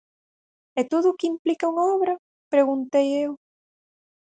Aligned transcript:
E 0.79 0.81
todo 0.91 1.05
o 1.09 1.17
que 1.19 1.29
implica 1.33 1.69
unha 1.71 1.85
obra?, 1.95 2.13
preguntei 2.53 3.07
eu. 3.25 3.31